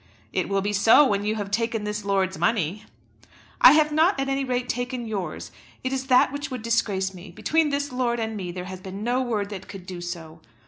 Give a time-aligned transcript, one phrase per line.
[0.33, 2.85] "It will be so when you have taken this lord's money."
[3.61, 5.51] "I have not at any rate taken yours.
[5.83, 7.29] It is that which would disgrace me.
[7.29, 10.41] Between this lord and me there has been no word that could do so."